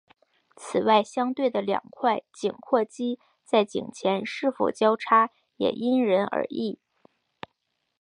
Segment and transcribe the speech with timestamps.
[0.55, 6.79] 此外相对的两块颈阔肌在颈前是否交叉也因人而异。